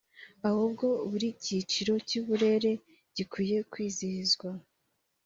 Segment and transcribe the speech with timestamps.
[0.47, 2.71] ahubwo buri cyiciro cy’uburere
[3.15, 4.49] gikwiye kwizihizwa